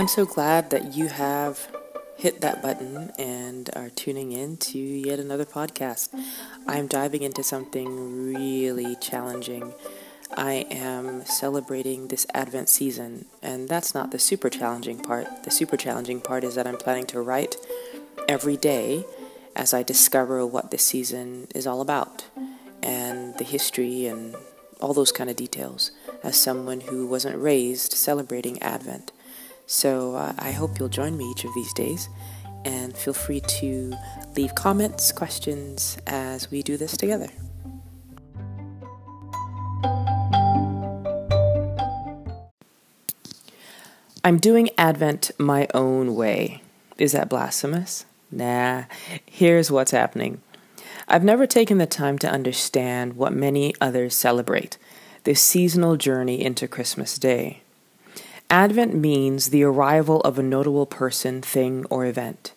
[0.00, 1.70] I'm so glad that you have
[2.16, 6.08] hit that button and are tuning in to yet another podcast.
[6.66, 9.74] I'm diving into something really challenging.
[10.34, 15.44] I am celebrating this Advent season, and that's not the super challenging part.
[15.44, 17.56] The super challenging part is that I'm planning to write
[18.26, 19.04] every day
[19.54, 22.24] as I discover what this season is all about
[22.82, 24.34] and the history and
[24.80, 25.90] all those kind of details
[26.22, 29.12] as someone who wasn't raised celebrating Advent.
[29.70, 32.08] So uh, I hope you'll join me each of these days
[32.64, 33.94] and feel free to
[34.36, 37.28] leave comments, questions as we do this together.
[44.24, 46.64] I'm doing Advent my own way.
[46.98, 48.06] Is that blasphemous?
[48.32, 48.86] Nah,
[49.24, 50.42] here's what's happening.
[51.06, 54.78] I've never taken the time to understand what many others celebrate
[55.22, 57.62] this seasonal journey into Christmas Day.
[58.50, 62.52] Advent means the arrival of a notable person, thing, or event.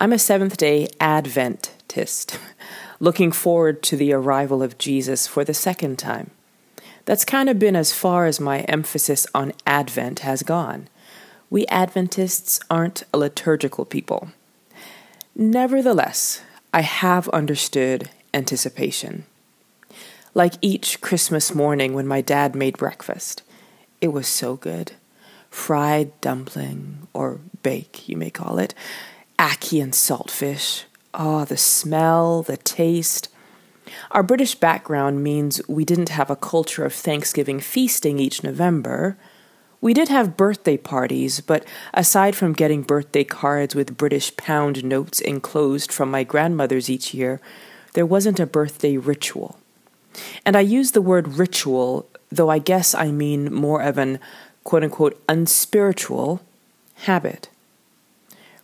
[0.00, 2.38] I'm a Seventh day Adventist,
[3.00, 6.30] looking forward to the arrival of Jesus for the second time.
[7.04, 10.88] That's kind of been as far as my emphasis on Advent has gone.
[11.50, 14.30] We Adventists aren't a liturgical people.
[15.34, 16.40] Nevertheless,
[16.72, 19.26] I have understood anticipation.
[20.32, 23.42] Like each Christmas morning when my dad made breakfast,
[24.00, 24.92] it was so good
[25.50, 28.74] fried dumpling, or bake, you may call it,
[29.38, 30.84] ackee and saltfish.
[31.14, 33.28] Oh, the smell, the taste.
[34.10, 39.16] Our British background means we didn't have a culture of Thanksgiving feasting each November.
[39.80, 45.20] We did have birthday parties, but aside from getting birthday cards with British pound notes
[45.20, 47.40] enclosed from my grandmother's each year,
[47.94, 49.58] there wasn't a birthday ritual.
[50.44, 54.18] And I use the word ritual, though I guess I mean more of an
[54.64, 56.40] quote unquote unspiritual
[56.94, 57.48] habit.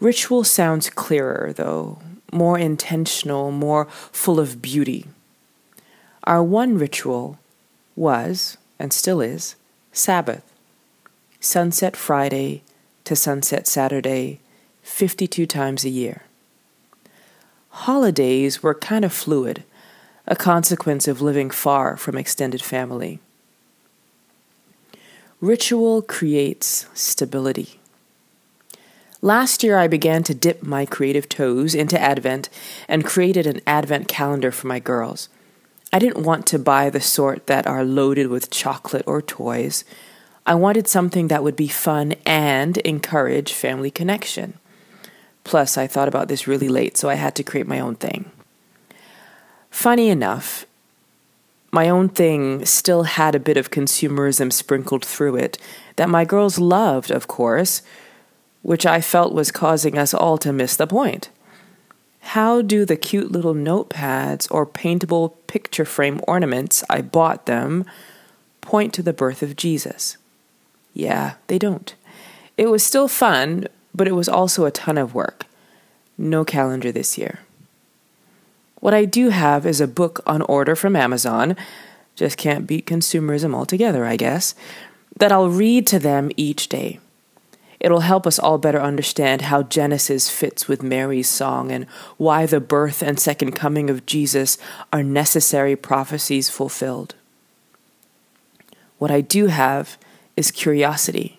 [0.00, 1.98] Ritual sounds clearer, though,
[2.30, 5.06] more intentional, more full of beauty.
[6.24, 7.38] Our one ritual
[7.96, 9.56] was, and still is,
[9.92, 10.44] Sabbath.
[11.40, 12.62] Sunset Friday
[13.04, 14.40] to sunset Saturday,
[14.82, 16.22] 52 times a year.
[17.70, 19.64] Holidays were kind of fluid,
[20.26, 23.20] a consequence of living far from extended family.
[25.40, 27.78] Ritual creates stability.
[29.22, 32.48] Last year, I began to dip my creative toes into Advent
[32.88, 35.28] and created an Advent calendar for my girls.
[35.92, 39.84] I didn't want to buy the sort that are loaded with chocolate or toys.
[40.44, 44.54] I wanted something that would be fun and encourage family connection.
[45.44, 48.28] Plus, I thought about this really late, so I had to create my own thing.
[49.70, 50.66] Funny enough,
[51.70, 55.58] my own thing still had a bit of consumerism sprinkled through it
[55.96, 57.82] that my girls loved, of course,
[58.62, 61.30] which I felt was causing us all to miss the point.
[62.20, 67.84] How do the cute little notepads or paintable picture frame ornaments I bought them
[68.60, 70.16] point to the birth of Jesus?
[70.94, 71.94] Yeah, they don't.
[72.56, 75.46] It was still fun, but it was also a ton of work.
[76.16, 77.40] No calendar this year.
[78.80, 81.56] What I do have is a book on order from Amazon,
[82.14, 84.54] just can't beat consumerism altogether, I guess,
[85.16, 87.00] that I'll read to them each day.
[87.80, 92.60] It'll help us all better understand how Genesis fits with Mary's song and why the
[92.60, 94.58] birth and second coming of Jesus
[94.92, 97.14] are necessary prophecies fulfilled.
[98.98, 99.96] What I do have
[100.36, 101.38] is curiosity.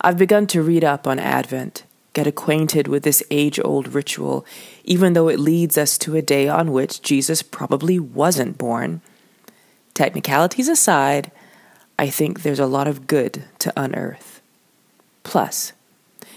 [0.00, 1.84] I've begun to read up on Advent
[2.16, 4.46] get acquainted with this age old ritual,
[4.84, 9.02] even though it leads us to a day on which Jesus probably wasn't born.
[9.92, 11.30] Technicalities aside,
[11.98, 14.40] I think there's a lot of good to unearth.
[15.24, 15.74] Plus,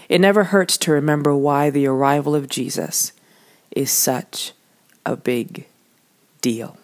[0.06, 3.12] it never hurts to remember why the arrival of Jesus
[3.70, 4.52] is such
[5.06, 5.66] a big
[6.42, 6.76] deal.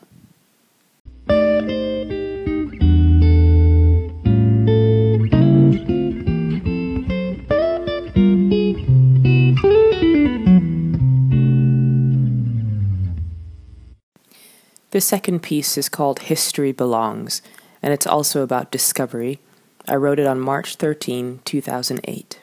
[14.96, 17.43] The second piece is called History Belongs,
[17.82, 19.40] and it's also about discovery.
[19.87, 22.40] I wrote it on March 13, 2008,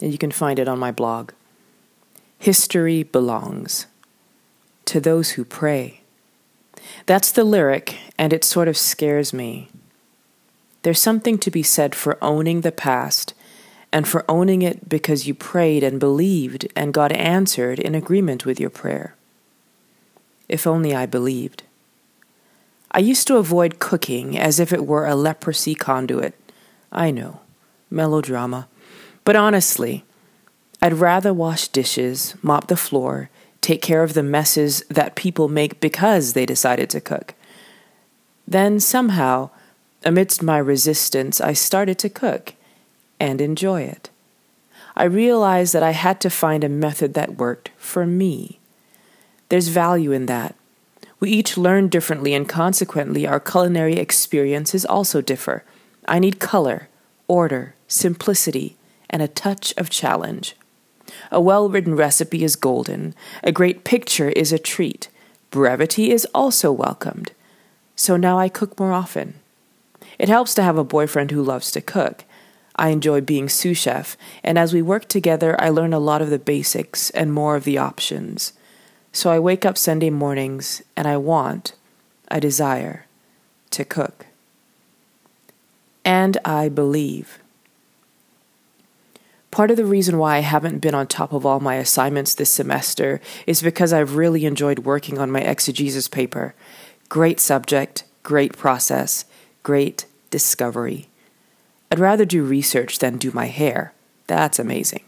[0.00, 1.30] and you can find it on my blog.
[2.40, 3.86] History belongs
[4.86, 6.00] to those who pray.
[7.06, 9.68] That's the lyric, and it sort of scares me.
[10.82, 13.32] There's something to be said for owning the past
[13.92, 18.58] and for owning it because you prayed and believed and God answered in agreement with
[18.58, 19.14] your prayer.
[20.48, 21.62] If only I believed.
[22.92, 26.34] I used to avoid cooking as if it were a leprosy conduit.
[26.92, 27.40] I know,
[27.90, 28.68] melodrama.
[29.24, 30.04] But honestly,
[30.82, 33.30] I'd rather wash dishes, mop the floor,
[33.62, 37.34] take care of the messes that people make because they decided to cook.
[38.46, 39.50] Then somehow,
[40.04, 42.54] amidst my resistance, I started to cook
[43.18, 44.10] and enjoy it.
[44.94, 48.58] I realized that I had to find a method that worked for me.
[49.48, 50.54] There's value in that.
[51.22, 55.62] We each learn differently, and consequently, our culinary experiences also differ.
[56.08, 56.88] I need color,
[57.28, 58.76] order, simplicity,
[59.08, 60.56] and a touch of challenge.
[61.30, 63.14] A well written recipe is golden.
[63.44, 65.10] A great picture is a treat.
[65.52, 67.30] Brevity is also welcomed.
[67.94, 69.34] So now I cook more often.
[70.18, 72.24] It helps to have a boyfriend who loves to cook.
[72.74, 76.30] I enjoy being sous chef, and as we work together, I learn a lot of
[76.30, 78.54] the basics and more of the options.
[79.12, 81.74] So I wake up Sunday mornings and I want,
[82.28, 83.06] I desire,
[83.70, 84.26] to cook.
[86.04, 87.38] And I believe.
[89.50, 92.50] Part of the reason why I haven't been on top of all my assignments this
[92.50, 96.54] semester is because I've really enjoyed working on my exegesis paper.
[97.10, 99.26] Great subject, great process,
[99.62, 101.08] great discovery.
[101.90, 103.92] I'd rather do research than do my hair.
[104.26, 105.02] That's amazing.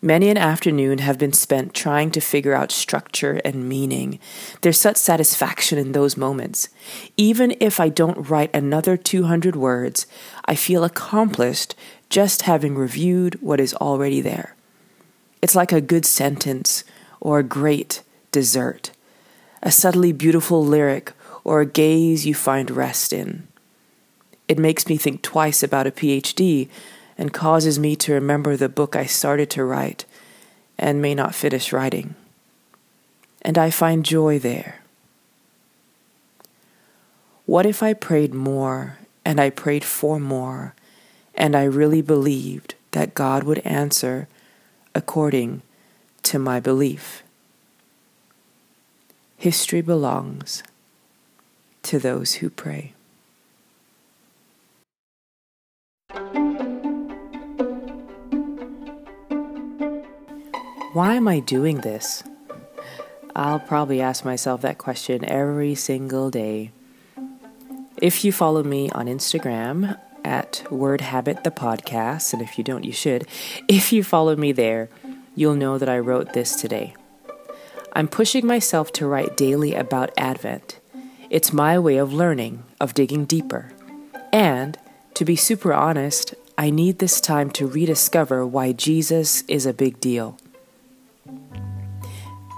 [0.00, 4.20] Many an afternoon have been spent trying to figure out structure and meaning.
[4.60, 6.68] There's such satisfaction in those moments.
[7.16, 10.06] Even if I don't write another 200 words,
[10.44, 11.74] I feel accomplished
[12.10, 14.54] just having reviewed what is already there.
[15.42, 16.84] It's like a good sentence
[17.20, 18.92] or a great dessert,
[19.64, 21.12] a subtly beautiful lyric
[21.42, 23.48] or a gaze you find rest in.
[24.46, 26.68] It makes me think twice about a PhD
[27.18, 30.06] and causes me to remember the book I started to write
[30.78, 32.14] and may not finish writing.
[33.42, 34.80] And I find joy there.
[37.44, 40.74] What if I prayed more and I prayed for more
[41.34, 44.28] and I really believed that God would answer
[44.94, 45.62] according
[46.24, 47.22] to my belief.
[49.36, 50.62] History belongs
[51.84, 52.92] to those who pray.
[60.98, 62.24] Why am I doing this?
[63.36, 66.72] I'll probably ask myself that question every single day.
[68.02, 72.82] If you follow me on Instagram, at Word Habit the podcast, and if you don't,
[72.82, 73.28] you should.
[73.68, 74.88] If you follow me there,
[75.36, 76.96] you'll know that I wrote this today.
[77.92, 80.80] I'm pushing myself to write daily about Advent.
[81.30, 83.70] It's my way of learning, of digging deeper.
[84.32, 84.76] And,
[85.14, 90.00] to be super honest, I need this time to rediscover why Jesus is a big
[90.00, 90.36] deal.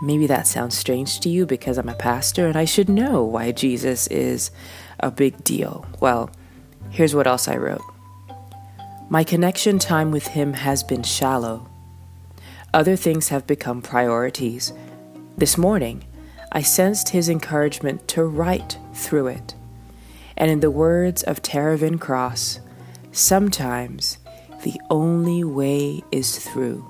[0.03, 3.53] Maybe that sounds strange to you because I'm a pastor and I should know why
[3.53, 4.51] Jesus is
[4.99, 5.87] a big deal.
[6.01, 6.31] Well,
[6.91, 7.83] Here's what else I wrote
[9.09, 11.69] My connection time with him has been shallow.
[12.75, 14.73] Other things have become priorities.
[15.37, 16.05] This morning,
[16.53, 19.55] I sensed his encouragement to write through it.
[20.37, 22.61] And in the words of Terevan Cross,
[23.13, 24.19] sometimes
[24.65, 26.87] the only way is through.